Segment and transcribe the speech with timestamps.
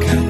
[0.00, 0.21] 가까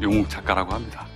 [0.00, 1.09] 용욱 작가라고 합니다.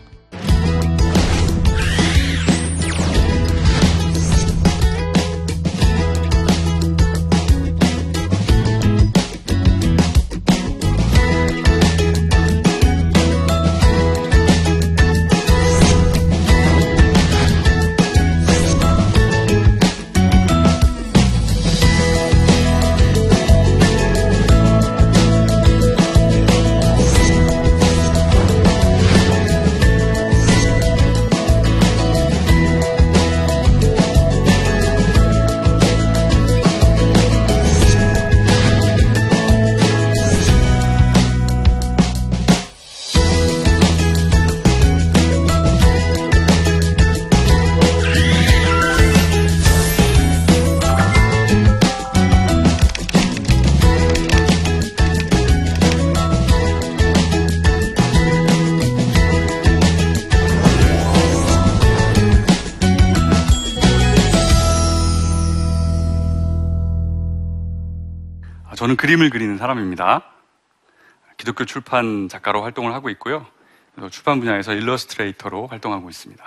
[68.84, 70.24] 저는 그림을 그리는 사람입니다.
[71.38, 73.46] 기독교 출판 작가로 활동을 하고 있고요.
[74.10, 76.44] 출판 분야에서 일러스트레이터로 활동하고 있습니다.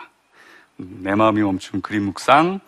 [0.81, 2.59] 음, 내 마음이 멈춘 그림 묵상,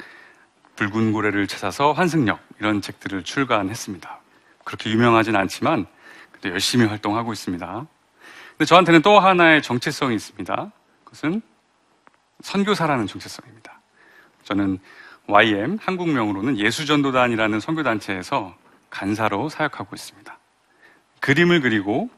[0.76, 4.20] 붉은 고래를 찾아서 환승역 이런 책들을 출간했습니다.
[4.64, 5.86] 그렇게 유명하진 않지만
[6.32, 7.86] 그래도 열심히 활동하고 있습니다.
[8.58, 10.72] 근데 저한테는 또 하나의 정체성이 있습니다.
[11.04, 11.44] 그것은
[12.42, 13.80] 선교사라는 정체성입니다.
[14.46, 14.80] 저는
[15.28, 18.58] YM 한국명으로는 예수전도단이라는 선교단체에서
[18.90, 20.38] 간사로 사역하고 있습니다.
[21.20, 22.10] 그림을 그리고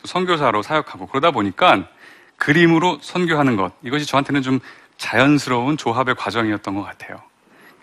[0.00, 1.88] 또 선교사로 사역하고 그러다 보니까
[2.36, 4.60] 그림으로 선교하는 것 이것이 저한테는 좀
[4.98, 7.22] 자연스러운 조합의 과정이었던 것 같아요.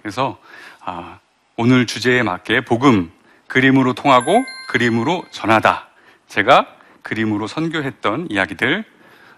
[0.02, 0.40] 그래서
[0.82, 1.20] 아,
[1.56, 3.12] 오늘 주제에 맞게 복음
[3.48, 5.88] 그림으로 통하고 그림으로 전하다.
[6.28, 6.68] 제가
[7.04, 8.84] 그림으로 선교했던 이야기들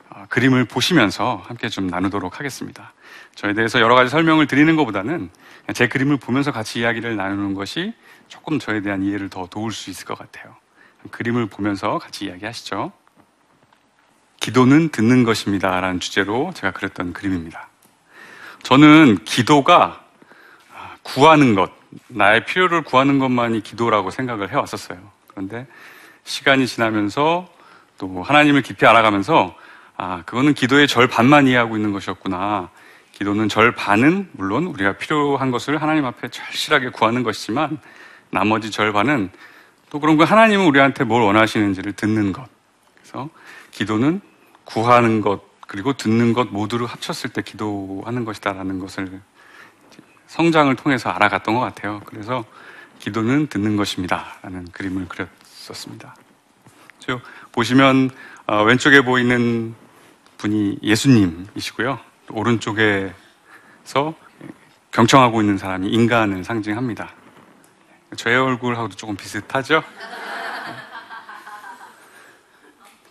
[0.10, 2.94] 아, 그림을 보시면서 함께 좀 나누도록 하겠습니다.
[3.36, 5.30] 저에 대해서 여러 가지 설명을 드리는 것보다는
[5.74, 7.94] 제 그림을 보면서 같이 이야기를 나누는 것이
[8.28, 10.56] 조금 저에 대한 이해를 더 도울 수 있을 것 같아요.
[11.12, 12.92] 그림을 보면서 같이 이야기하시죠.
[14.40, 15.80] 기도는 듣는 것입니다.
[15.80, 17.70] 라는 주제로 제가 그렸던 그림입니다.
[18.64, 20.04] 저는 기도가
[20.74, 21.72] 아, 구하는 것,
[22.08, 25.00] 나의 필요를 구하는 것만이 기도라고 생각을 해왔었어요.
[25.28, 25.68] 그런데
[26.24, 27.48] 시간이 지나면서
[27.98, 29.56] 또 하나님을 깊이 알아가면서
[29.98, 32.70] 아, 그거는 기도의 절반만 이해하고 있는 것이었구나.
[33.14, 37.80] 기도는 절반은 물론 우리가 필요한 것을 하나님 앞에 절실하게 구하는 것이지만
[38.36, 39.30] 나머지 절반은
[39.90, 42.46] 또 그런 거 하나님은 우리한테 뭘 원하시는지를 듣는 것.
[42.96, 43.30] 그래서
[43.72, 44.20] 기도는
[44.66, 49.22] 구하는 것 그리고 듣는 것 모두를 합쳤을 때 기도하는 것이다라는 것을
[50.28, 52.02] 성장을 통해서 알아갔던 것 같아요.
[52.06, 52.44] 그래서
[53.00, 56.16] 기도는 듣는 것입니다라는 그림을 그렸었습니다.
[57.00, 57.22] 저
[57.54, 58.10] 보시면
[58.48, 59.76] 어, 왼쪽에 보이는
[60.38, 62.00] 분이 예수님이시고요.
[62.32, 63.14] 오른쪽에서
[64.92, 67.25] 경청하고 있는 사람이 인간을 상징합니다.
[68.16, 69.84] 저의 얼굴하고도 조금 비슷하죠?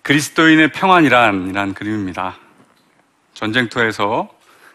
[0.02, 2.36] 그리스도인의 평안이란 이란 그림입니다.
[3.32, 4.28] 전쟁터에서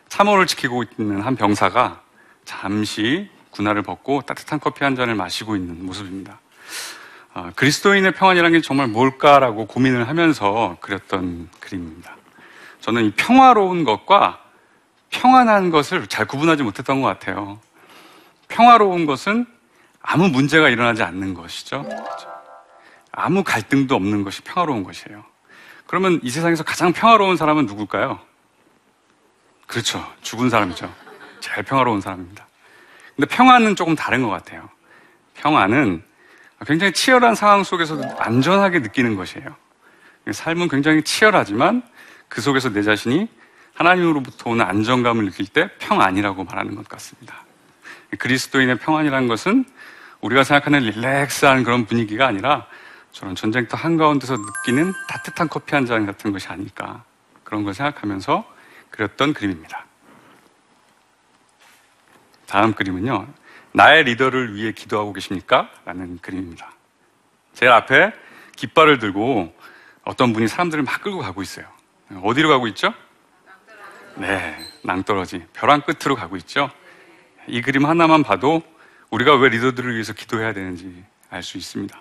[0.10, 2.02] 참호를 지키고 있는 한 병사가
[2.46, 6.40] 잠시 군화를 벗고 따뜻한 커피 한 잔을 마시고 있는 모습입니다.
[7.34, 12.16] 아, 그리스도인의 평안이라는 게 정말 뭘까라고 고민을 하면서 그렸던 그림입니다.
[12.82, 14.42] 저는 이 평화로운 것과
[15.10, 17.60] 평안한 것을 잘 구분하지 못했던 것 같아요.
[18.48, 19.46] 평화로운 것은
[20.02, 21.88] 아무 문제가 일어나지 않는 것이죠.
[23.12, 25.24] 아무 갈등도 없는 것이 평화로운 것이에요.
[25.88, 28.20] 그러면 이 세상에서 가장 평화로운 사람은 누굴까요?
[29.68, 30.06] 그렇죠.
[30.22, 30.94] 죽은 사람이죠.
[31.40, 32.48] 제일 평화로운 사람입니다.
[33.16, 34.70] 근데 평안은 조금 다른 것 같아요.
[35.36, 36.04] 평안은
[36.66, 39.56] 굉장히 치열한 상황 속에서도 안전하게 느끼는 것이에요.
[40.32, 41.82] 삶은 굉장히 치열하지만
[42.28, 43.28] 그 속에서 내 자신이
[43.74, 47.46] 하나님으로부터 오는 안정감을 느낄 때 평안이라고 말하는 것 같습니다.
[48.18, 49.66] 그리스도인의 평안이라는 것은
[50.22, 52.68] 우리가 생각하는 릴렉스한 그런 분위기가 아니라
[53.12, 57.04] 저는 전쟁터 한가운데서 느끼는 따뜻한 커피 한 잔 같은 것이 아닐까
[57.44, 58.46] 그런 걸 생각하면서
[58.92, 59.86] 그렸던 그림입니다.
[62.48, 63.28] 다음 그림은요.
[63.72, 65.70] 나의 리더를 위해 기도하고 계십니까?
[65.86, 66.72] 라는 그림입니다.
[67.54, 68.12] 제일 앞에
[68.56, 69.54] 깃발을 들고
[70.04, 71.66] 어떤 분이 사람들을 막 끌고 가고 있어요.
[72.24, 72.94] 어디로 가고 있죠?
[74.16, 75.46] 네, 낭떠러지.
[75.54, 76.70] 벼랑 끝으로 가고 있죠?
[77.48, 78.62] 이 그림 하나만 봐도
[79.10, 81.98] 우리가 왜 리더들을 위해서 기도해야 되는지 알 수 있습니다.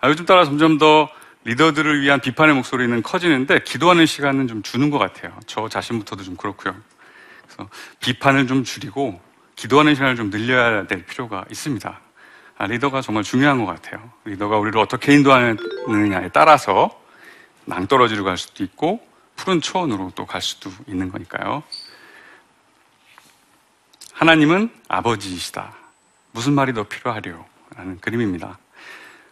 [0.00, 1.08] 아, 요즘 따라 점점 더
[1.44, 5.38] 리더들을 위한 비판의 목소리는 커지는데 기도하는 시간은 좀 주는 것 같아요.
[5.46, 6.74] 저 자신부터도 좀 그렇고요.
[7.44, 7.68] 그래서
[8.00, 9.20] 비판을 좀 줄이고
[9.56, 12.00] 기도하는 시간을 좀 늘려야 될 필요가 있습니다.
[12.58, 14.12] 아, 리더가 정말 중요한 것 같아요.
[14.24, 17.00] 리더가 우리를 어떻게 인도하느냐에 따라서
[17.64, 19.00] 낭떠러지로 갈 수도 있고
[19.36, 21.62] 푸른 초원으로 또 갈 수도 있는 거니까요.
[24.12, 25.72] 하나님은 아버지이시다.
[26.32, 27.44] 무슨 말이 더 필요하려?
[27.76, 28.58] 라는 그림입니다.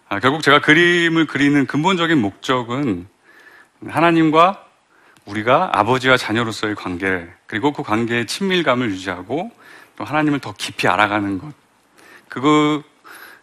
[0.08, 3.06] 아, 결국 제가 그림을 그리는 근본적인 목적은
[3.86, 4.64] 하나님과
[5.26, 9.50] 우리가 아버지와 자녀로서의 관계, 그리고 그 관계의 친밀감을 유지하고
[9.96, 11.52] 또 하나님을 더 깊이 알아가는 것.
[12.28, 12.82] 그거,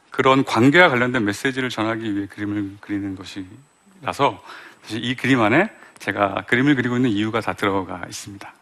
[0.10, 4.42] 그런 관계와 관련된 메시지를 전하기 위해 그림을 그리는 것이라서
[4.82, 5.70] 사실 이 그림 안에
[6.00, 8.54] 제가 그림을 그리고 있는 이유가 다 들어가 있습니다.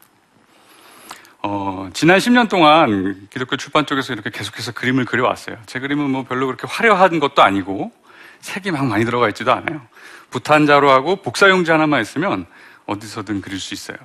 [1.45, 5.57] 어, 지난 10년 동안 기독교 출판 쪽에서 이렇게 계속해서 그림을 그려왔어요.
[5.65, 7.91] 제 그림은 뭐 별로 그렇게 화려한 것도 아니고
[8.39, 9.81] 색이 막 많이 들어가 있지도 않아요.
[10.29, 12.45] 부탄자로 하고 복사용지 하나만 있으면
[12.85, 13.97] 어디서든 그릴 수 있어요.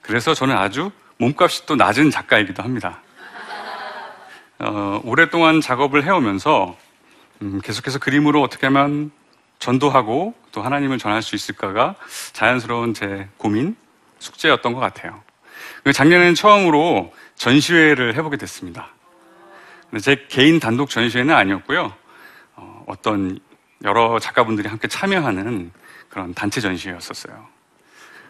[0.00, 3.02] 그래서 저는 아주 몸값이 또 낮은 작가이기도 합니다.
[4.58, 6.74] 어, 오랫동안 작업을 해오면서
[7.42, 9.10] 음, 계속해서 그림으로 어떻게 하면
[9.58, 11.96] 전도하고 또 하나님을 전할 수 있을까가
[12.32, 13.76] 자연스러운 제 고민,
[14.20, 15.22] 숙제였던 것 같아요.
[15.92, 18.88] 작년에는 처음으로 전시회를 해보게 됐습니다.
[20.00, 21.94] 제 개인 단독 전시회는 아니었고요.
[22.56, 23.38] 어, 떤
[23.84, 25.70] 여러 작가분들이 함께 참여하는
[26.08, 27.46] 그런 단체 전시회였었어요.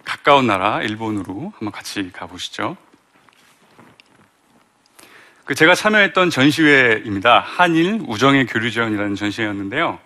[0.05, 2.77] 가까운 나라 일본으로 한번 같이 가보시죠.
[5.45, 7.39] 그 제가 참여했던 전시회입니다.
[7.39, 9.99] 한일 우정의 교류전이라는 전시회였는데요.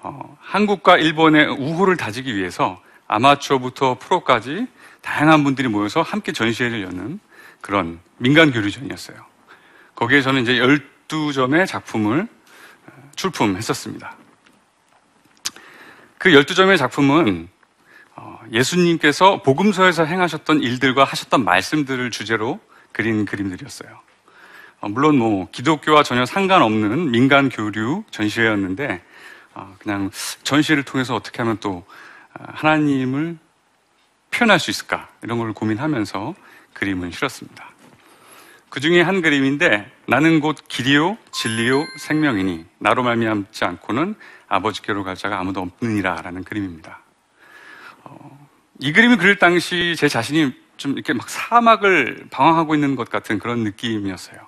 [0.00, 4.68] 어, 한국과 일본의 우호를 다지기 위해서 아마추어부터 프로까지
[5.02, 7.20] 다양한 분들이 모여서 함께 전시회를 여는
[7.60, 9.16] 그런 민간 교류전이었어요.
[9.94, 12.28] 거기에 저는 이제 12점의 작품을
[12.86, 14.16] 어, 출품했었습니다.
[16.18, 17.48] 그 12점의 작품은
[18.16, 22.60] 어, 예수님께서 복음서에서 행하셨던 일들과 하셨던 말씀들을 주제로
[22.92, 24.00] 그린 그림들이었어요.
[24.80, 29.02] 어, 물론 뭐 기독교와 전혀 상관없는 민간 교류 전시회였는데
[29.80, 30.12] 그냥
[30.44, 31.84] 전시를 통해서 어떻게 하면 또
[32.32, 33.38] 하나님을
[34.30, 35.08] 표현할 수 있을까?
[35.22, 36.34] 이런 걸 고민하면서
[36.74, 37.68] 그림을 실었습니다.
[38.68, 44.14] 그 중에 한 그림인데 나는 곧 길이요 진리요 생명이니 나로 말미암지 않고는
[44.46, 47.00] 아버지께로 갈 자가 아무도 없느니라라는 그림입니다.
[48.04, 48.48] 어,
[48.78, 53.64] 이 그림을 그릴 당시 제 자신이 좀 이렇게 막 사막을 방황하고 있는 것 같은 그런
[53.64, 54.38] 느낌이었어요.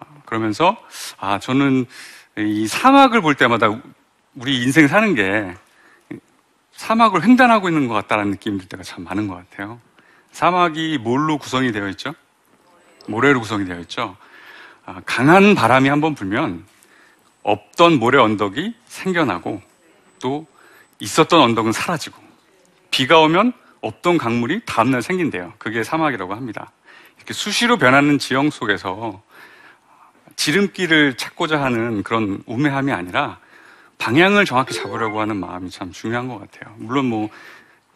[0.00, 0.76] 어, 그러면서
[1.18, 1.86] 아 저는
[2.38, 3.80] 이 사막을 볼 때마다
[4.34, 5.54] 우리 인생 사는 게
[6.78, 9.80] 사막을 횡단하고 있는 것 같다는 느낌이 들 때가 참 많은 것 같아요.
[10.30, 12.14] 사막이 뭘로 구성이 되어 있죠?
[13.08, 14.16] 모래로 구성이 되어 있죠.
[14.86, 16.64] 아, 강한 바람이 한번 불면
[17.42, 19.60] 없던 모래 언덕이 생겨나고
[20.22, 20.46] 또
[21.00, 22.16] 있었던 언덕은 사라지고
[22.92, 25.54] 비가 오면 없던 강물이 다음날 생긴대요.
[25.58, 26.70] 그게 사막이라고 합니다.
[27.16, 29.20] 이렇게 수시로 변하는 지형 속에서
[30.36, 33.40] 지름길을 찾고자 하는 그런 우매함이 아니라
[33.98, 36.74] 방향을 정확히 잡으려고 하는 마음이 참 중요한 것 같아요.
[36.78, 37.28] 물론 뭐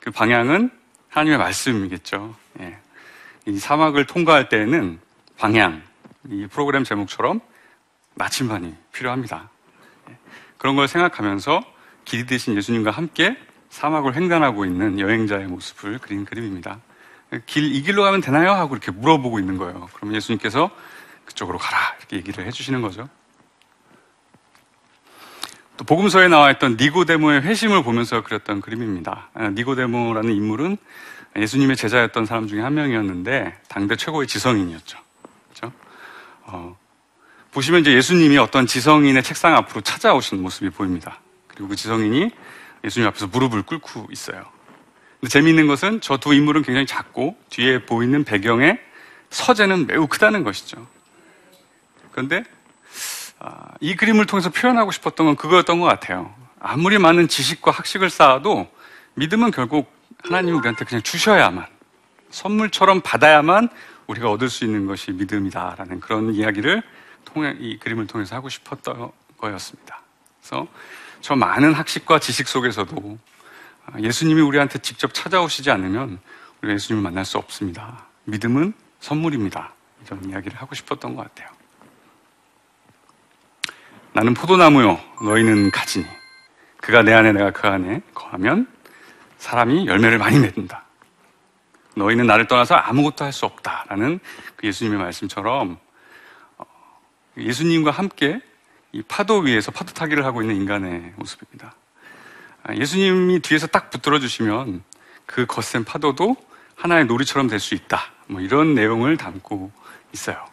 [0.02, 0.70] 그 방향은
[1.10, 2.34] 하나님의 말씀이겠죠.
[2.60, 2.76] 예.
[3.46, 4.98] 이 사막을 통과할 때에는
[5.38, 5.82] 방향,
[6.28, 7.40] 이 프로그램 제목처럼
[8.14, 9.48] 나침반이 필요합니다.
[10.10, 10.16] 예.
[10.58, 11.62] 그런 걸 생각하면서
[12.04, 13.36] 길이 되신 예수님과 함께
[13.70, 16.80] 사막을 횡단하고 있는 여행자의 모습을 그린 그림입니다.
[17.46, 18.50] 길, 이 길로 가면 되나요?
[18.50, 19.88] 하고 이렇게 물어보고 있는 거예요.
[19.94, 20.70] 그러면 예수님께서
[21.26, 21.94] 그쪽으로 가라.
[21.98, 23.08] 이렇게 얘기를 해주시는 거죠.
[25.76, 29.30] 또 복음서에 나와 있던 니고데모의 회심을 보면서 그렸던 그림입니다.
[29.34, 30.76] 아, 니고데모라는 인물은
[31.36, 34.98] 예수님의 제자였던 사람 중에 한 명이었는데 당대 최고의 지성인이었죠.
[35.48, 35.72] 그렇죠?
[36.42, 36.76] 어,
[37.52, 41.20] 보시면 이제 예수님이 어떤 지성인의 책상 앞으로 찾아오신 모습이 보입니다.
[41.48, 42.30] 그리고 그 지성인이
[42.84, 44.44] 예수님 앞에서 무릎을 꿇고 있어요.
[45.20, 48.78] 근데 재미있는 것은 저 두 인물은 굉장히 작고 뒤에 보이는 배경의
[49.30, 50.86] 서재는 매우 크다는 것이죠.
[52.10, 52.42] 그런데 아,
[53.80, 56.34] 이 그림을 통해서 표현하고 싶었던 건 그거였던 것 같아요.
[56.60, 58.68] 아무리 많은 지식과 학식을 쌓아도
[59.14, 59.92] 믿음은 결국
[60.24, 61.66] 하나님이 우리한테 그냥 주셔야만
[62.30, 63.68] 선물처럼 받아야만
[64.06, 66.82] 우리가 얻을 수 있는 것이 믿음이다라는 그런 이야기를
[67.24, 70.02] 통해 이 그림을 통해서 하고 싶었던 거였습니다.
[70.40, 70.66] 그래서
[71.20, 73.18] 저 많은 학식과 지식 속에서도
[74.00, 76.20] 예수님이 우리한테 직접 찾아오시지 않으면
[76.60, 78.06] 우리가 예수님을 만날 수 없습니다.
[78.24, 79.72] 믿음은 선물입니다.
[80.06, 81.48] 이런 이야기를 하고 싶었던 것 같아요.
[84.12, 86.06] 나는 포도나무요, 너희는 가지니.
[86.80, 88.66] 그가 내 안에 내가 그 안에 거하면
[89.38, 90.84] 사람이 열매를 많이 맺는다.
[91.96, 94.18] 너희는 나를 떠나서 아무것도 할 수 없다 라는
[94.56, 95.78] 그 예수님의 말씀처럼
[96.58, 96.64] 어,
[97.36, 98.40] 예수님과 함께
[98.92, 101.74] 이 파도 위에서 파도 타기를 하고 있는 인간의 모습입니다.
[102.64, 104.82] 아, 예수님이 뒤에서 딱 붙들어 주시면
[105.26, 106.36] 그 거센 파도도
[106.76, 108.00] 하나의 놀이처럼 될 수 있다.
[108.26, 109.70] 뭐 이런 내용을 담고
[110.12, 110.44] 있어요.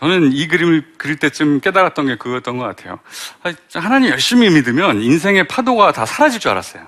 [0.00, 2.98] 저는 이 그림을 그릴 때쯤 깨달았던 게 그거였던 것 같아요.
[3.42, 6.86] 아, 하나님 열심히 믿으면 인생의 파도가 다 사라질 줄 알았어요.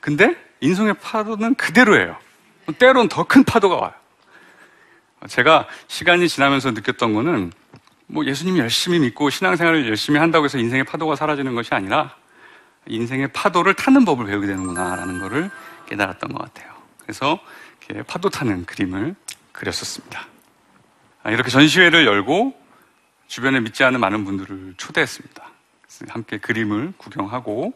[0.00, 2.16] 근데 인생의 파도는 그대로예요.
[2.78, 3.92] 때론 더 큰 파도가 와요.
[5.28, 7.52] 제가 시간이 지나면서 느꼈던 거는
[8.06, 12.14] 뭐 예수님이 열심히 믿고 신앙생활을 열심히 한다고 해서 인생의 파도가 사라지는 것이 아니라
[12.86, 15.50] 인생의 파도를 타는 법을 배우게 되는구나라는 것을
[15.88, 16.72] 깨달았던 것 같아요.
[16.98, 17.38] 그래서
[18.06, 19.14] 파도 타는 그림을
[19.52, 20.26] 그렸었습니다.
[21.24, 22.54] 아, 이렇게 전시회를 열고
[23.26, 25.42] 주변에 믿지 않는 많은 분들을 초대했습니다.
[26.08, 27.72] 함께 그림을 구경하고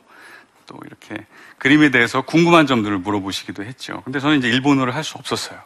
[0.66, 1.26] 또 이렇게
[1.56, 4.02] 그림에 대해서 궁금한 점들을 물어보시기도 했죠.
[4.04, 5.58] 근데 저는 이제 일본어를 할 수 없었어요.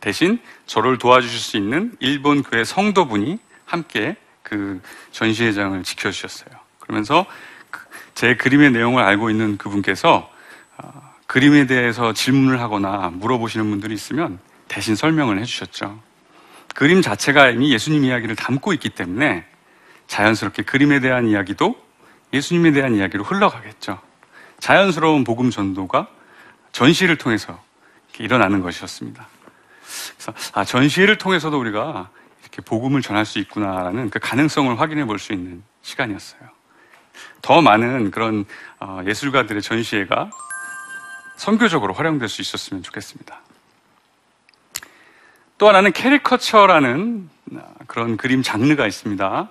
[0.00, 4.80] 대신 저를 도와주실 수 있는 일본 교회 성도분이 함께 그
[5.12, 6.50] 전시회장을 지켜주셨어요.
[6.80, 7.26] 그러면서
[7.70, 7.80] 그-
[8.14, 10.30] 제 그림의 내용을 알고 있는 그분께서
[10.78, 16.00] 어, 그림에 대해서 질문을 하거나 물어보시는 분들이 있으면 대신 설명을 해주셨죠.
[16.76, 19.46] 그림 자체가 이미 예수님 이야기를 담고 있기 때문에
[20.08, 21.74] 자연스럽게 그림에 대한 이야기도
[22.34, 23.98] 예수님에 대한 이야기로 흘러가겠죠.
[24.60, 26.06] 자연스러운 복음 전도가
[26.72, 27.62] 전시를 통해서
[28.18, 29.26] 일어나는 것이었습니다.
[30.16, 32.10] 그래서 아, 전시회를 통해서도 우리가
[32.42, 36.42] 이렇게 복음을 전할 수 있구나라는 그 가능성을 확인해 볼 수 있는 시간이었어요.
[37.40, 38.44] 더 많은 그런
[38.80, 40.28] 어, 예술가들의 전시회가
[41.38, 43.45] 선교적으로 활용될 수 있었으면 좋겠습니다.
[45.58, 47.30] 또 하나는 캐리커처라는
[47.86, 49.48] 그런 그림 장르가 있습니다.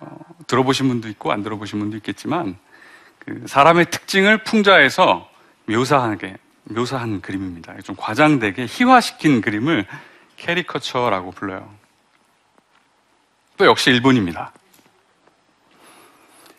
[0.00, 2.56] 어, 들어보신 분도 있고 안 들어보신 분도 있겠지만
[3.20, 5.30] 그 사람의 특징을 풍자해서
[5.66, 7.74] 묘사하게 묘사한 그림입니다.
[7.82, 9.86] 좀 과장되게 희화시킨 그림을
[10.36, 11.72] 캐리커처라고 불러요.
[13.56, 14.52] 또 역시 일본입니다.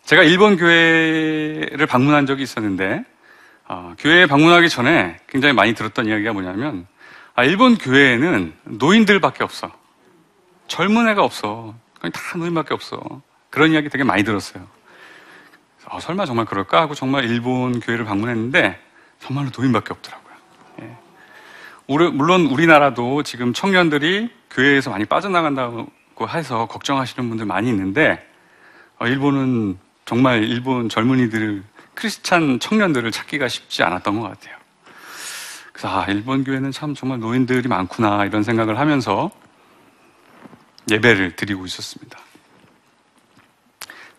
[0.04, 3.04] 제가 일본 교회를 방문한 적이 있었는데
[3.66, 6.86] 어, 교회에 방문하기 전에 굉장히 많이 들었던 이야기가 뭐냐면
[7.34, 9.70] 아, 일본 교회에는 노인들밖에 없어.
[10.68, 11.74] 젊은 애가 없어.
[12.00, 13.22] 그냥 다 노인밖에 없어.
[13.50, 14.66] 그런 이야기 되게 많이 들었어요.
[15.86, 18.80] 아, 설마 정말 그럴까 하고 정말 일본 교회를 방문했는데
[19.18, 20.34] 정말로 노인밖에 없더라고요.
[20.82, 20.96] 예.
[21.86, 25.88] 우리- 물론 우리나라도 지금 청년들이 교회에서 많이 빠져나간다고
[26.28, 28.26] 해서 걱정하시는 분들 많이 있는데
[28.98, 31.64] 어, 일본은 정말 일본 젊은이들
[31.94, 34.56] 크리스찬 청년들을 찾기가 쉽지 않았던 것 같아요.
[35.74, 39.32] 그래서 아, 일본 교회는 참 정말 노인들이 많구나 이런 생각을 하면서
[40.88, 42.16] 예배를 드리고 있었습니다.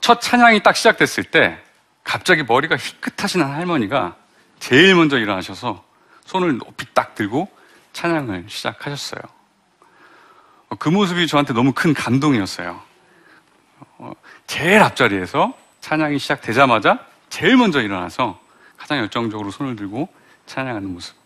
[0.01, 1.57] 첫 찬양이 딱 시작됐을 때
[2.03, 4.17] 갑자기 머리가 희끗하신 한 할머니가
[4.59, 5.83] 제일 먼저 일어나셔서
[6.25, 7.49] 손을 높이 딱 들고
[7.93, 9.21] 찬양을 시작하셨어요.
[10.67, 12.81] 어, 그 모습이 저한테 너무 큰 감동이었어요.
[13.99, 14.11] 어,
[14.45, 18.41] 제일 앞자리에서 찬양이 시작되자마자 제일 먼저 일어나서
[18.75, 20.09] 가장 열정적으로 손을 들고
[20.47, 21.24] 찬양하는 모습.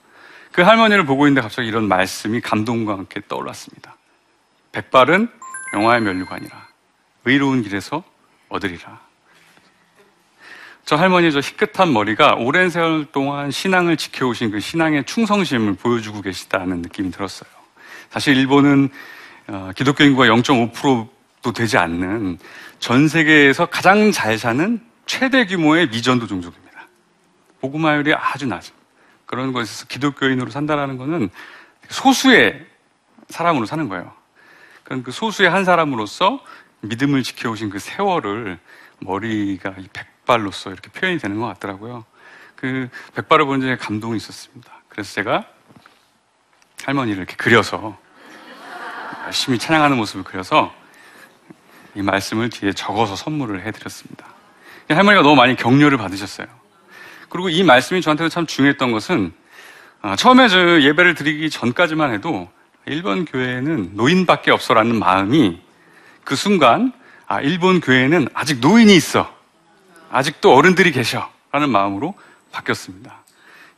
[0.52, 3.96] 그 할머니를 보고 있는데 갑자기 이런 말씀이 감동과 함께 떠올랐습니다.
[4.72, 5.30] 백발은
[5.74, 6.68] 영화의 면류관이라
[7.26, 8.04] 의로운 길에서
[8.50, 9.00] 얻으리라.
[10.86, 16.82] 저 할머니 저 희끗한 머리가 오랜 세월 동안 신앙을 지켜오신 그 신앙의 충성심을 보여주고 계시다는
[16.82, 17.50] 느낌이 들었어요.
[18.10, 18.90] 사실 일본은
[19.48, 22.40] 어, 기독교 인구가 0.5%도 되지 않는
[22.80, 26.88] 전 세계에서 가장 잘 사는 최대 규모의 미전도 종족입니다.
[27.62, 28.79] 복음화율이 아주 낮은
[29.30, 31.30] 그런 것에서 기독교인으로 산다라는 것은
[31.88, 32.66] 소수의
[33.30, 34.12] 사람으로 사는 거예요.
[34.84, 36.44] 그런 그 소수의 한 사람으로서
[36.82, 38.58] 믿음을 지켜오신 그 세월을
[39.02, 42.06] 머리가 이 백발로서 이렇게 표현이 되는 것 같더라고요.
[42.56, 44.74] 그 백발을 보는 데 감동이 있었습니다.
[44.90, 45.46] 그래서 제가
[46.86, 48.00] 할머니를 이렇게 그려서
[49.26, 50.74] 열심히 찬양하는 모습을 그려서
[51.94, 54.26] 이 말씀을 뒤에 적어서 선물을 해드렸습니다.
[54.90, 56.59] 할머니가 너무 많이 격려를 받으셨어요.
[57.30, 59.34] 그리고 이 말씀이 저한테도 참 중요했던 것은
[60.02, 62.50] 아, 처음에 저 예배를 드리기 전까지만 해도
[62.86, 65.62] 일본 교회에는 노인밖에 없어라는 마음이
[66.24, 66.94] 그 순간
[67.28, 69.32] 아, 일본 교회에는 아직 노인이 있어.
[70.10, 71.30] 아직도 어른들이 계셔.
[71.52, 72.14] 라는 마음으로
[72.52, 73.24] 바뀌었습니다.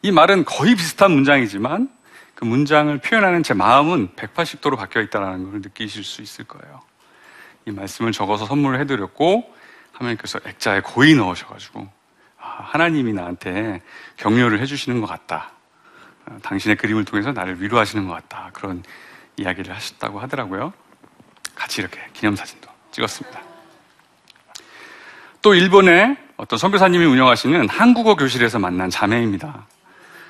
[0.01, 1.89] 이 말은 거의 비슷한 문장이지만
[2.35, 6.81] 그 문장을 표현하는 제 마음은 180도로 바뀌어 있다는 걸 느끼실 수 있을 거예요.
[7.65, 9.53] 이 말씀을 적어서 선물을 해드렸고
[9.91, 12.00] 하나님께서 액자에 고이 넣으셔가지고 아,
[12.41, 13.81] 하나님이 나한테
[14.17, 15.51] 격려를 해주시는 것 같다.
[16.25, 18.49] 아, 당신의 그림을 통해서 나를 위로하시는 것 같다.
[18.53, 18.83] 그런
[19.37, 20.73] 이야기를 하셨다고 하더라고요.
[21.55, 23.41] 같이 이렇게 기념사진도 찍었습니다.
[25.41, 29.65] 또 일본의 어떤 선교사님이 운영하시는 한국어 교실에서 만난 자매입니다.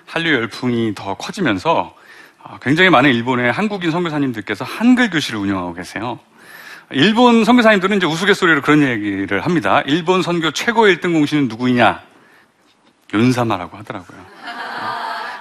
[0.06, 1.96] 한류 열풍이 더 커지면서
[2.44, 6.20] 아, 굉장히 많은 일본의 한국인 선교사님들께서 한글 교실을 운영하고 계세요.
[6.94, 9.82] 일본 선교사님들은 이제 우스갯소리로 그런 얘기를 합니다.
[9.86, 12.02] 일본 선교 최고 1등 공신은 누구이냐?
[13.14, 14.18] 윤사마라고 하더라고요.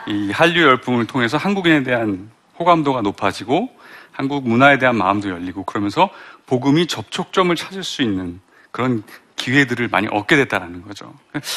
[0.07, 3.69] 이 한류 열풍을 통해서 한국인에 대한 호감도가 높아지고
[4.13, 6.11] 한국 문화에 대한 마음도 열리고 그러면서
[6.47, 8.41] 복음이 접촉점을 찾을 수 있는
[8.71, 9.03] 그런
[9.37, 11.15] 기회들을 많이 얻게 됐다는 거죠.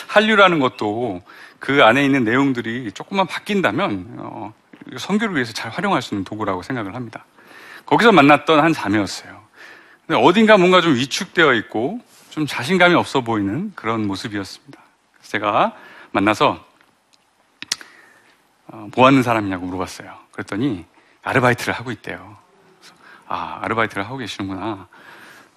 [0.07, 1.21] 한류라는 것도
[1.59, 4.53] 그 안에 있는 내용들이 조금만 바뀐다면 어,
[4.97, 7.25] 선교를 위해서 잘 활용할 수 있는 도구라고 생각을 합니다.
[7.85, 9.42] 거기서 만났던 한 자매였어요.
[10.13, 14.79] 근데 어딘가 뭔가 좀 위축되어 있고 좀 자신감이 없어 보이는 그런 모습이었습니다.
[15.23, 15.75] 제가
[16.11, 16.63] 만나서
[18.67, 20.15] 어, 뭐 하는 사람이냐고 물어봤어요.
[20.31, 20.85] 그랬더니
[21.23, 22.37] 아르바이트를 하고 있대요.
[23.27, 24.87] 아, 아르바이트를 하고 계시는구나.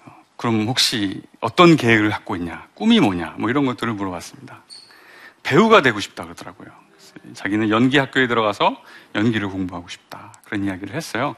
[0.05, 2.67] 어, 그럼 혹시 어떤 계획을 갖고 있냐?
[2.73, 3.35] 꿈이 뭐냐?
[3.37, 4.63] 뭐 이런 것들을 물어봤습니다.
[5.43, 6.69] 배우가 되고 싶다 그러더라고요.
[7.35, 8.81] 자기는 연기 학교에 들어가서
[9.13, 10.33] 연기를 공부하고 싶다.
[10.45, 11.35] 그런 이야기를 했어요.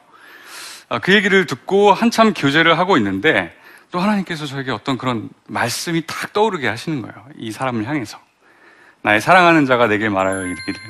[0.92, 3.56] 아, 그 얘기를 듣고 한참 교제를 하고 있는데
[3.92, 7.14] 또 하나님께서 저에게 어떤 그런 말씀이 탁 떠오르게 하시는 거예요.
[7.36, 8.18] 이 사람을 향해서.
[9.02, 10.80] 나의 사랑하는 자가 내게 말하여 이르기를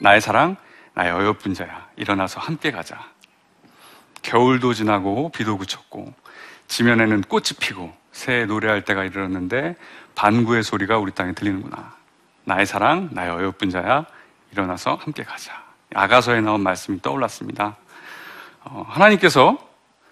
[0.00, 0.56] 나의 사랑
[0.94, 2.98] 나의 어여쁜 자야 일어나서 함께 가자.
[4.22, 6.14] 겨울도 지나고 비도 그쳤고
[6.68, 9.76] 지면에는 꽃이 피고 새 노래할 때가 이르렀는데
[10.14, 11.96] 반구의 소리가 우리 땅에 들리는구나.
[12.44, 14.06] 나의 사랑 나의 어여쁜 자야
[14.52, 15.62] 일어나서 함께 가자.
[15.94, 17.76] 아가서에 나온 말씀이 떠올랐습니다.
[18.64, 19.58] 어, 하나님께서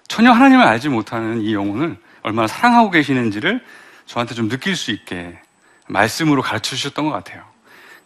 [0.09, 3.65] 전혀 하나님을 알지 못하는 이 영혼을 얼마나 사랑하고 계시는지를
[4.07, 5.39] 저한테 좀 느낄 수 있게
[5.87, 7.45] 말씀으로 가르쳐 주셨던 것 같아요.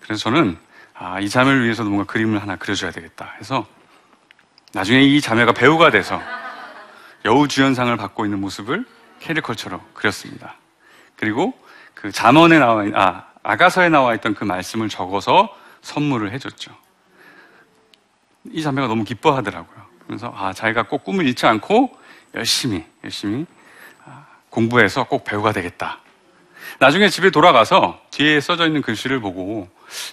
[0.01, 0.59] 그래서 저는
[0.95, 3.67] 아, 이 자매를 위해서도 뭔가 그림을 하나 그려줘야 되겠다 해서
[4.73, 6.21] 나중에 이 자매가 배우가 돼서
[7.25, 8.85] 여우주연상을 받고 있는 모습을
[9.21, 10.57] 캐리컬처로 그렸습니다.
[11.17, 11.55] 그리고
[11.95, 16.76] 그 잠언에 나와 있, 아, 아가서에 나와 있던 그 말씀을 적어서 선물을 해줬죠.
[18.50, 19.92] 이 자매가 너무 기뻐하더라고요.
[20.06, 21.97] 그래서 아, 자기가 꼭 꿈을 잃지 않고
[22.34, 23.47] 열심히 열심히
[24.04, 25.99] 아, 공부해서 꼭 배우가 되겠다.
[26.78, 29.69] 나중에 집에 돌아가서 뒤에 써져 있는 글씨를 보고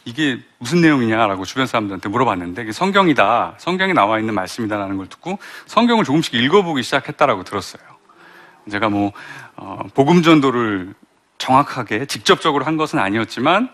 [0.06, 3.56] 이게 무슨 내용이냐라고 주변 사람들한테 물어봤는데 이게 성경이다.
[3.58, 7.82] 성경에 나와 있는 말씀이다라는 걸 듣고 성경을 조금씩 읽어보기 시작했다라고 들었어요.
[8.70, 9.12] 제가 뭐
[9.56, 10.94] 어, 복음 전도를
[11.38, 13.70] 정확하게 직접적으로 한 것은 아니었지만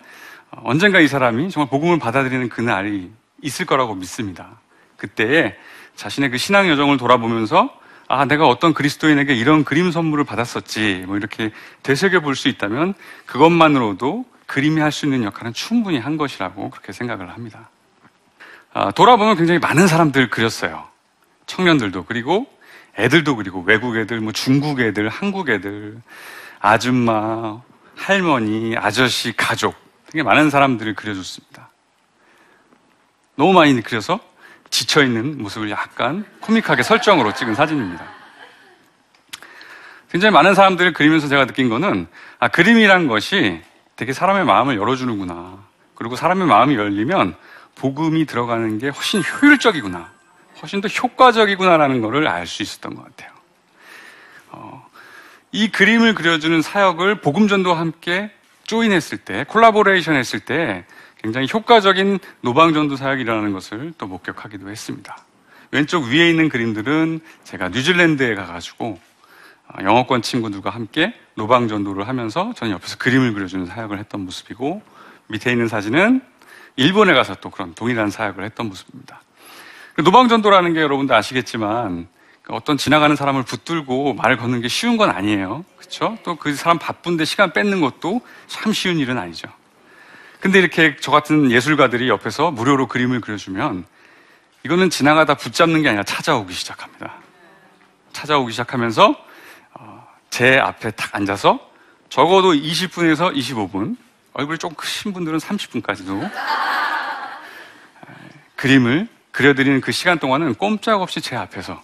[0.52, 4.60] 어, 언젠가 이 사람이 정말 복음을 받아들이는 그날이 있을 거라고 믿습니다.
[4.98, 5.56] 그때에
[5.96, 7.70] 자신의 그 신앙 여정을 돌아보면서
[8.08, 11.06] 아, 내가 어떤 그리스도인에게 이런 그림 선물을 받았었지.
[11.08, 11.52] 뭐 이렇게
[11.84, 12.94] 되새겨 볼 수 있다면
[13.26, 17.70] 그것만으로도 그림이 할 수 있는 역할은 충분히 한 것이라고 그렇게 생각을 합니다.
[18.74, 20.88] 아, 돌아보면 굉장히 많은 사람들 그렸어요.
[21.48, 22.46] 청년들도 그리고
[22.98, 25.98] 애들도 그리고 외국 애들, 뭐 중국 애들, 한국 애들,
[26.60, 27.60] 아줌마,
[27.96, 29.76] 할머니, 아저씨, 가족
[30.12, 31.70] 되게 많은 사람들을 그려줬습니다.
[33.36, 34.20] 너무 많이 그려서
[34.70, 38.04] 지쳐있는 모습을 약간 코믹하게 설정으로 찍은 사진입니다.
[40.12, 42.08] 굉장히 많은 사람들을 그리면서 제가 느낀 거는,
[42.40, 43.62] 아, 그림이란 것이
[43.96, 45.58] 되게 사람의 마음을 열어주는구나.
[45.96, 47.36] 그리고 사람의 마음이 열리면
[47.76, 50.12] 복음이 들어가는 게 훨씬 효율적이구나.
[50.62, 53.32] 훨씬 더 효과적이구나라는 것을 알 수 있었던 것 같아요.
[54.52, 54.88] 어,
[55.52, 58.32] 이 그림을 그려주는 사역을 복음전도와 함께
[58.64, 60.86] 조인했을 때, 콜라보레이션 했을 때
[61.26, 65.18] 굉장히 효과적인 노방전도 사역이라는 것을 또 목격하기도 했습니다.
[65.72, 69.00] 왼쪽 위에 있는 그림들은 제가 뉴질랜드에 가가지고
[69.68, 74.84] 어, 영어권 친구들과 함께 노방전도를 하면서 저는 옆에서 그림을 그려주는 사역을 했던 모습이고
[75.26, 76.22] 밑에 있는 사진은
[76.76, 79.24] 일본에 가서 또 그런 동일한 사역을 했던 모습입니다.
[79.96, 82.08] 그 노방전도라는 게 여러분들 아시겠지만
[82.50, 85.66] 어떤 지나가는 사람을 붙들고 말을 걷는 게 쉬운 건 아니에요.
[85.78, 86.20] 그렇죠?
[86.22, 89.48] 또 그 사람 바쁜데 시간 뺏는 것도 참 쉬운 일은 아니죠.
[90.46, 93.84] 근데 이렇게 저 같은 예술가들이 옆에서 무료로 그림을 그려주면
[94.64, 97.16] 이거는 지나가다 붙잡는 게 아니라 찾아오기 시작합니다.
[98.14, 99.16] 찾아오기 시작하면서
[99.74, 101.68] 어, 제 앞에 딱 앉아서
[102.10, 103.98] 적어도 20분에서 25분,
[104.34, 106.32] 얼굴이 좀 크신 분들은 30분까지도
[108.56, 111.82] 그림을 그려드리는 그 시간 동안은 꼼짝없이 제 앞에서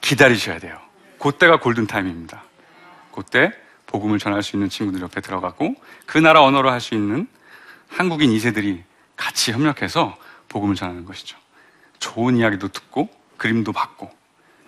[0.00, 0.80] 기다리셔야 돼요.
[1.18, 2.42] 그때가 골든타임입니다.
[3.12, 3.52] 그때
[3.88, 5.74] 복음을 전할 수 있는 친구들 옆에 들어가고
[6.06, 7.26] 그 나라 언어로 할 수 있는
[7.88, 8.82] 한국인 2세들이
[9.16, 10.16] 같이 협력해서
[10.48, 11.36] 복음을 전하는 것이죠.
[11.98, 14.10] 좋은 이야기도 듣고 그림도 받고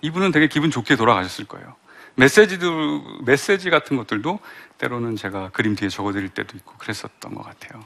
[0.02, 1.76] 이분은 되게 기분 좋게 돌아가셨을 거예요.
[2.16, 4.40] 메시지도 메시지 같은 것들도
[4.78, 7.84] 때로는 제가 그림 뒤에 적어드릴 때도 있고 그랬었던 것 같아요.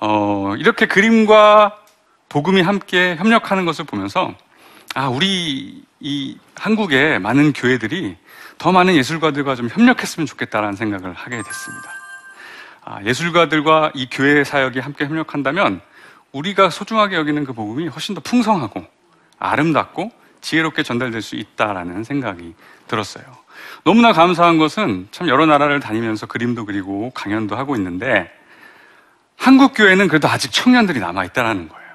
[0.00, 1.78] 어, 이렇게 그림과
[2.28, 4.34] 복음이 함께 협력하는 것을 보면서
[4.94, 8.16] 아, 우리 이 한국의 많은 교회들이
[8.58, 11.90] 더 많은 예술가들과 좀 협력했으면 좋겠다라는 생각을 하게 됐습니다.
[12.84, 15.80] 아, 예술가들과 이 교회 사역이 함께 협력한다면
[16.32, 18.84] 우리가 소중하게 여기는 그 복음이 훨씬 더 풍성하고
[19.38, 22.54] 아름답고 지혜롭게 전달될 수 있다라는 생각이
[22.88, 23.24] 들었어요.
[23.84, 28.30] 너무나 감사한 것은 참 여러 나라를 다니면서 그림도 그리고 강연도 하고 있는데
[29.36, 31.90] 한국 교회는 그래도 아직 청년들이 남아 있다라는 거예요.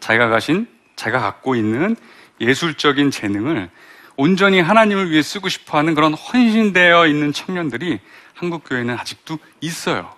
[0.00, 0.68] 자기가 가신,
[1.04, 1.96] 자기가 갖고 있는
[2.40, 3.70] 예술적인 재능을
[4.16, 8.00] 온전히 하나님을 위해 쓰고 싶어 하는 그런 헌신되어 있는 청년들이
[8.32, 10.14] 한국 교회는 아직도 있어요.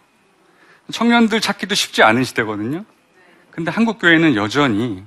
[0.93, 2.85] 청년들 찾기도 쉽지 않은 시대거든요.
[3.51, 5.03] 근데 한국 교회는 여전히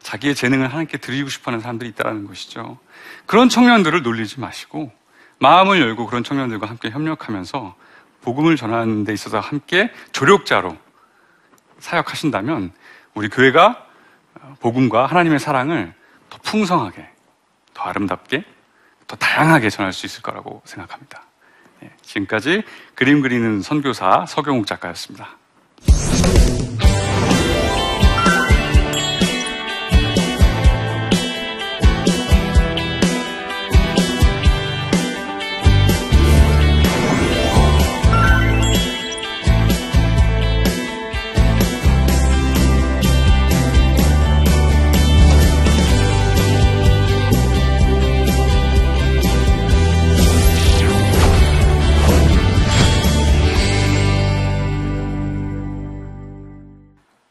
[0.00, 2.78] 자기의 재능을 하나님께 드리고 싶어 하는 사람들이 있다는 것이죠.
[3.24, 4.92] 그런 청년들을 놀리지 마시고
[5.38, 7.74] 마음을 열고 그런 청년들과 함께 협력하면서
[8.22, 10.76] 복음을 전하는 데 있어서 함께 조력자로
[11.78, 12.72] 사역하신다면
[13.14, 13.85] 우리 교회가
[14.60, 15.94] 복음과 하나님의 사랑을
[16.30, 17.08] 더 풍성하게,
[17.74, 18.44] 더 아름답게,
[19.06, 21.22] 더 다양하게 전할 수 있을 거라고 생각합니다.
[21.80, 22.62] 네, 지금까지
[22.94, 25.36] 그림 그리는 선교사 서경욱 작가였습니다.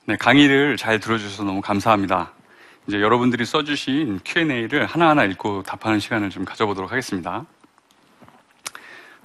[0.07, 2.31] 네, 강의를 잘 들어주셔서 너무 감사합니다.
[2.85, 7.43] 이제 여러분들이 써주신 Q&A를 하나하나 읽고 답하는 시간을 좀 가져보도록 하겠습니다.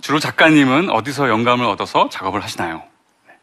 [0.00, 2.82] 주로 작가님은 어디서 영감을 얻어서 작업을 하시나요?
[3.28, 3.34] 네.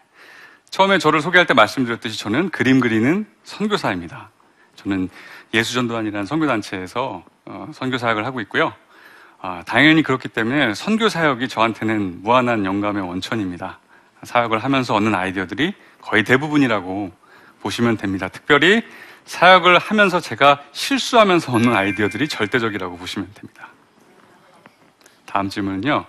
[0.71, 4.32] 처음에 저를 소개할 때 말씀드렸듯이 저는 그림 그리는 선교사입니다.
[4.76, 5.08] 저는
[5.54, 8.73] 예수전도단이라는 선교단체에서 어, 선교사역을 하고 있고요.
[9.39, 13.78] 아, 당연히 그렇기 때문에 선교사역이 저한테는 무한한 영감의 원천입니다.
[14.23, 17.26] 사역을 하면서 얻는 아이디어들이 거의 대부분이라고
[17.67, 18.30] 보시면 됩니다.
[18.30, 18.82] 특별히
[19.25, 23.67] 사역을 하면서 제가 실수하면서 얻는 아이디어들이 절대적이라고 보시면 됩니다.
[25.25, 26.06] 다음 질문은요.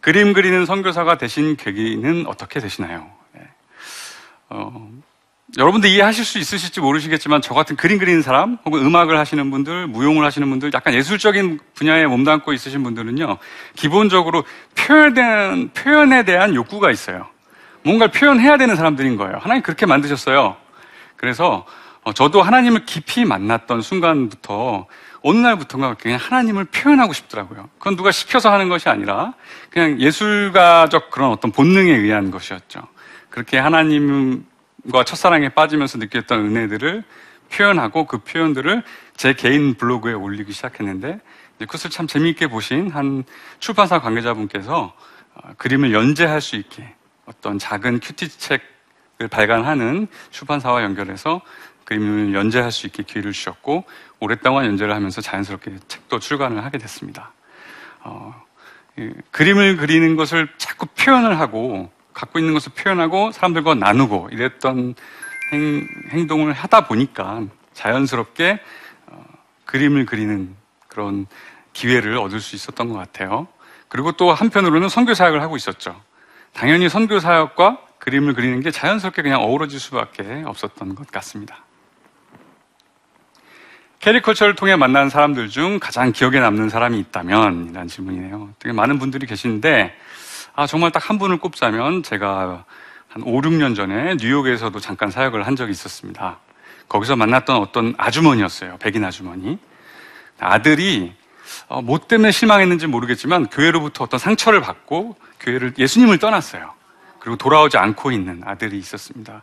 [0.00, 3.08] 그림 그리는 선교사가 되신 계기는 어떻게 되시나요?
[3.32, 3.40] 네.
[4.50, 4.90] 어,
[5.56, 10.24] 여러분들 이해하실 수 있으실지 모르시겠지만 저 같은 그림 그리는 사람 혹은 음악을 하시는 분들, 무용을
[10.24, 13.38] 하시는 분들, 약간 예술적인 분야에 몸담고 있으신 분들은요.
[13.76, 17.28] 기본적으로 표현에 대한 욕구가 있어요.
[17.84, 19.38] 뭔가를 표현해야 되는 사람들인 거예요.
[19.40, 20.63] 하나님 그렇게 만드셨어요.
[21.24, 21.64] 그래서
[22.02, 24.86] 어, 저도 하나님을 깊이 만났던 순간부터
[25.22, 27.70] 어느 날부터인가 그냥 하나님을 표현하고 싶더라고요.
[27.78, 29.32] 그건 누가 시켜서 하는 것이 아니라
[29.70, 32.82] 그냥 예술가적 그런 어떤 본능에 의한 것이었죠.
[33.30, 37.04] 그렇게 하나님과 첫사랑에 빠지면서 느꼈던 은혜들을
[37.50, 38.82] 표현하고 그 표현들을
[39.16, 41.20] 제 개인 블로그에 올리기 시작했는데
[41.58, 43.24] 그것을 참 재미있게 보신 한
[43.60, 44.92] 출판사 관계자분께서
[45.36, 48.73] 어, 그림을 연재할 수 있게 어떤 작은 큐티책을
[49.28, 51.40] 발간하는 출판사와 연결해서
[51.84, 53.84] 그림을 연재할 수 있게 기회를 주셨고
[54.20, 57.32] 오랫동안 연재를 하면서 자연스럽게 책도 출간을 하게 됐습니다.
[58.00, 58.34] 어,
[59.30, 64.94] 그림을 그리는 것을 자꾸 표현을 하고 갖고 있는 것을 표현하고 사람들과 나누고 이랬던
[66.10, 67.42] 행, 동을 하다 보니까
[67.74, 68.60] 자연스럽게
[69.06, 69.24] 어,
[69.66, 70.54] 그림을 그리는
[70.88, 71.26] 그런
[71.72, 73.48] 기회를 얻을 수 있었던 것 같아요.
[73.88, 76.00] 그리고 또 한편으로는 선교 사역을 하고 있었죠.
[76.52, 81.64] 당연히 선교 사역과 그림을 그리는 게 자연스럽게 그냥 어우러질 수밖에 없었던 것 같습니다.
[84.00, 87.70] 캐리컬처를 통해 만난 사람들 중 가장 기억에 남는 사람이 있다면?
[87.70, 88.50] 이라는 질문이네요.
[88.58, 89.96] 되게 많은 분들이 계시는데,
[90.54, 92.66] 아, 정말 딱 한 분을 꼽자면 제가
[93.08, 96.40] 한 5, 6년 전에 뉴욕에서도 잠깐 사역을 한 적이 있었습니다.
[96.90, 98.76] 거기서 만났던 어떤 아주머니였어요.
[98.80, 99.58] 백인 아주머니.
[100.38, 101.14] 아들이
[101.68, 106.73] 어, 뭐 때문에 실망했는지 모르겠지만 교회로부터 어떤 상처를 받고 교회를 예수님을 떠났어요.
[107.24, 109.42] 그리고 돌아오지 않고 있는 아들이 있었습니다.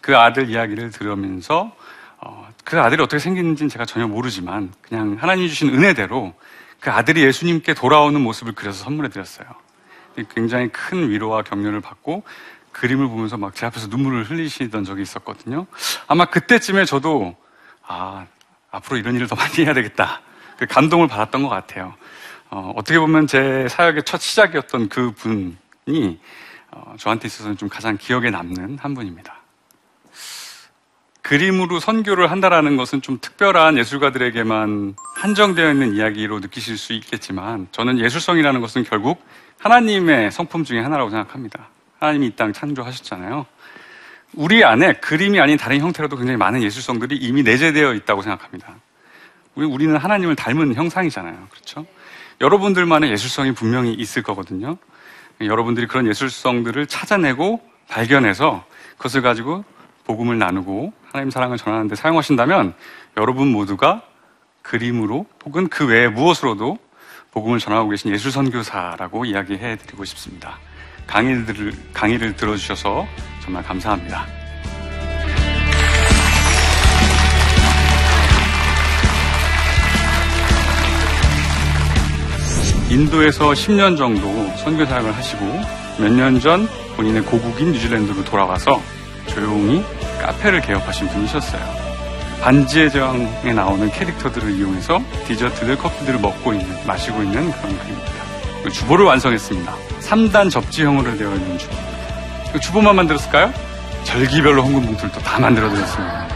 [0.00, 1.76] 그 아들 이야기를 들으면서
[2.16, 6.32] 어, 그 아들이 어떻게 생겼는지는 제가 전혀 모르지만 그냥 하나님이 주신 은혜대로
[6.80, 9.46] 그 아들이 예수님께 돌아오는 모습을 그려서 선물해 드렸어요.
[10.34, 12.22] 굉장히 큰 위로와 격려를 받고
[12.72, 15.66] 그림을 보면서 막 제 앞에서 눈물을 흘리시던 적이 있었거든요.
[16.06, 17.36] 아마 그때쯤에 저도
[17.86, 18.24] 아
[18.70, 20.22] 앞으로 이런 일을 더 많이 해야 되겠다.
[20.56, 21.92] 그 감동을 받았던 것 같아요.
[22.48, 26.18] 어, 떻게 보면 제 사역의 첫 시작이었던 그 분이
[26.78, 29.36] 어, 저한테 있어서는 좀 가장 기억에 남는 한 분입니다.
[31.22, 38.60] 그림으로 선교를 한다라는 것은 좀 특별한 예술가들에게만 한정되어 있는 이야기로 느끼실 수 있겠지만 저는 예술성이라는
[38.60, 39.22] 것은 결국
[39.58, 41.68] 하나님의 성품 중에 하나라고 생각합니다.
[41.98, 43.44] 하나님이 이 땅 창조하셨잖아요.
[44.34, 48.76] 우리 안에 그림이 아닌 다른 형태로도 굉장히 많은 예술성들이 이미 내재되어 있다고 생각합니다.
[49.54, 51.48] 우리- 우리는 하나님을 닮은 형상이잖아요.
[51.50, 51.86] 그렇죠?
[52.40, 54.78] 여러분들만의 예술성이 분명히 있을 거거든요.
[55.40, 58.64] 여러분들이 그런 예술성들을 찾아내고 발견해서
[58.96, 59.64] 그것을 가지고
[60.04, 62.74] 복음을 나누고 하나님 사랑을 전하는데 사용하신다면
[63.16, 64.02] 여러분 모두가
[64.62, 66.78] 그림으로 혹은 그 외에 무엇으로도
[67.30, 70.58] 복음을 전하고 계신 예술 선교사라고 이야기해 드리고 싶습니다.
[71.06, 73.06] 강의를 강의를 들어주셔서
[73.42, 74.37] 정말 감사합니다.
[82.90, 85.44] 인도에서 10년 정도 선교 사역을 하시고
[85.98, 88.80] 몇 년 전 본인의 고국인 뉴질랜드로 돌아와서
[89.26, 89.84] 조용히
[90.20, 91.60] 카페를 개업하신 분이셨어요.
[92.40, 98.12] 반지의 제왕에 나오는 캐릭터들을 이용해서 디저트들, 커피들을 먹고 있는, 마시고 있는 그런 그림입니다.
[98.62, 99.74] 그 주보를 완성했습니다.
[100.00, 101.74] 3단 접지형으로 되어 있는 주보.
[102.52, 103.52] 그 주보만 만들었을까요?
[104.04, 106.28] 절기별로 헌금 봉투를 또 다 만들어 드렸습니다.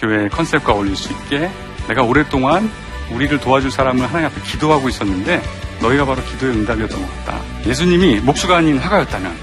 [0.00, 1.50] 교회 컨셉과 어울릴 수 있게
[1.88, 2.70] 내가 오랫동안
[3.14, 5.42] 우리를 도와줄 사람을 하나님 앞에 기도하고 있었는데
[5.80, 7.40] 너희가 바로 기도의 응답이었던 것 같다.
[7.66, 9.34] 예수님이 목수가 아닌 화가였다면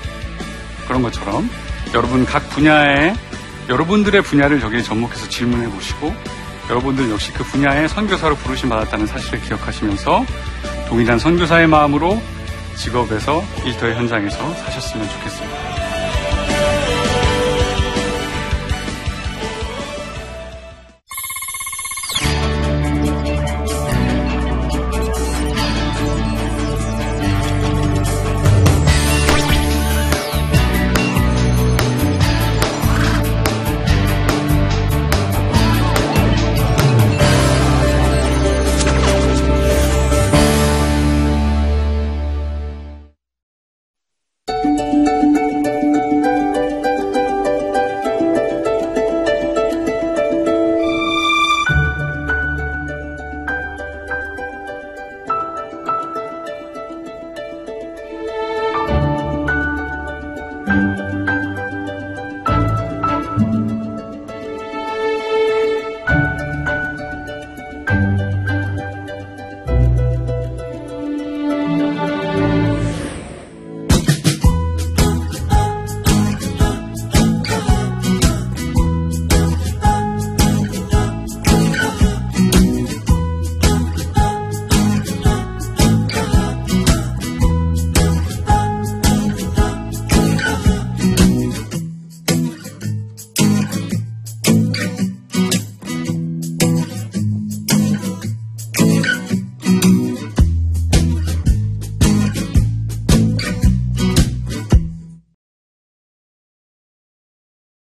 [0.87, 1.49] 그런 것처럼
[1.93, 3.13] 여러분 각 분야에
[3.67, 6.13] 여러분들의 분야를 저기에 접목해서 질문해 보시고
[6.69, 10.25] 여러분들 역시 그 분야의 선교사로 부르심 받았다는 사실을 기억하시면서
[10.87, 12.21] 동일한 선교사의 마음으로
[12.75, 15.78] 직업에서 일터의 현장에서 사셨으면 좋겠습니다.